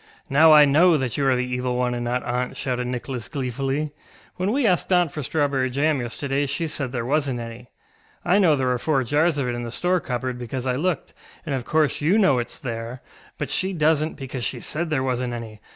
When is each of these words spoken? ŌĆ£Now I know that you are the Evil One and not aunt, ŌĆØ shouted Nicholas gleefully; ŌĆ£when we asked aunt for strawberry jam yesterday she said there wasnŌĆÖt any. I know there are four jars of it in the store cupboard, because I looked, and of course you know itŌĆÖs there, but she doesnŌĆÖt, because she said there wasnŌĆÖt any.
ŌĆ£Now 0.31 0.51
I 0.51 0.65
know 0.65 0.97
that 0.97 1.15
you 1.15 1.27
are 1.27 1.35
the 1.35 1.45
Evil 1.45 1.77
One 1.77 1.93
and 1.93 2.03
not 2.03 2.23
aunt, 2.23 2.53
ŌĆØ 2.53 2.57
shouted 2.57 2.87
Nicholas 2.87 3.27
gleefully; 3.27 3.91
ŌĆ£when 4.39 4.51
we 4.51 4.65
asked 4.65 4.91
aunt 4.91 5.11
for 5.11 5.21
strawberry 5.21 5.69
jam 5.69 6.01
yesterday 6.01 6.47
she 6.47 6.65
said 6.65 6.91
there 6.91 7.05
wasnŌĆÖt 7.05 7.39
any. 7.39 7.69
I 8.25 8.39
know 8.39 8.55
there 8.55 8.71
are 8.71 8.79
four 8.79 9.03
jars 9.03 9.37
of 9.37 9.47
it 9.47 9.53
in 9.53 9.61
the 9.61 9.69
store 9.69 9.99
cupboard, 9.99 10.39
because 10.39 10.65
I 10.65 10.73
looked, 10.73 11.13
and 11.45 11.53
of 11.53 11.65
course 11.65 12.01
you 12.01 12.17
know 12.17 12.37
itŌĆÖs 12.37 12.61
there, 12.61 13.03
but 13.37 13.51
she 13.51 13.75
doesnŌĆÖt, 13.75 14.15
because 14.15 14.43
she 14.43 14.59
said 14.59 14.89
there 14.89 15.03
wasnŌĆÖt 15.03 15.33
any. 15.33 15.61